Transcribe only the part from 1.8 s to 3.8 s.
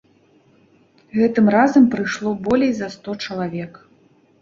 прыйшло болей за сто чалавек.